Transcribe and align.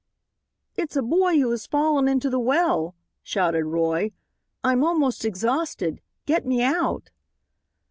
"It's 0.75 0.95
a 0.95 1.03
boy 1.03 1.37
who 1.37 1.51
has 1.51 1.67
fallen 1.67 2.07
into 2.07 2.27
the 2.31 2.39
well," 2.39 2.95
shouted 3.21 3.65
Roy. 3.65 4.13
"I'm 4.63 4.83
almost 4.83 5.23
exhausted. 5.23 6.01
Get 6.25 6.43
me 6.43 6.63
out." 6.63 7.11